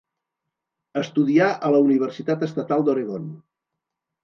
Estudià 1.01 1.51
a 1.69 1.71
la 1.77 1.83
Universitat 1.89 2.49
Estatal 2.49 2.89
d'Oregon. 2.91 3.31